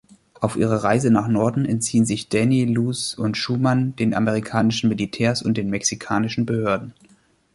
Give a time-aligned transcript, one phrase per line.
[0.39, 5.57] Auf ihrer Reise nach Norden entziehen sich Danny, Luz und Schumann den amerikanischen Militärs und
[5.57, 6.95] den mexikanischen Behörden.